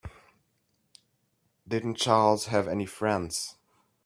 Didn't 1.67 1.93
Charles 1.99 2.47
have 2.47 2.67
any 2.67 2.87
friends? 2.87 3.57